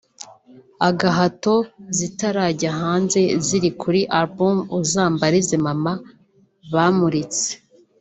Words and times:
“Agahato” 0.89 1.55
zitarajya 1.97 2.69
hanze 2.81 3.19
ziri 3.45 3.69
kuri 3.81 3.99
Album 4.19 4.55
Uzambarize 4.79 5.55
Mama 5.65 5.93
bamuritse 6.73 7.47